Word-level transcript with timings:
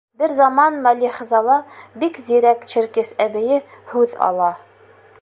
Бер 0.19 0.31
заман 0.37 0.79
Мәлихзала, 0.87 1.59
бик 2.05 2.19
зирәк 2.31 2.67
черкес 2.75 3.15
әбейе 3.29 3.63
һүҙ 3.93 4.21
ала: 4.31 4.51